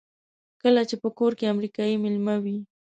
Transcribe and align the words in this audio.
کله 0.61 0.81
چې 0.89 0.95
په 1.03 1.09
کور 1.17 1.31
کې 1.39 1.51
امریکایی 1.53 1.95
مېلمه 2.03 2.35
وي. 2.43 2.57